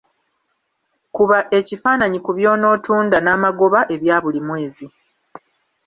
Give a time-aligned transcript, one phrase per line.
[1.15, 4.87] Kuba ekifaananyi ku by’onootunda n’amagoba ebya buli mwezi.